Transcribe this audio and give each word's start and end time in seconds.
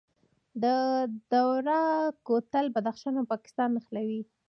د 0.63 0.65
دوراه 1.31 1.97
کوتل 2.27 2.65
بدخشان 2.75 3.13
او 3.19 3.25
پاکستان 3.33 3.69
نښلوي 3.75 4.21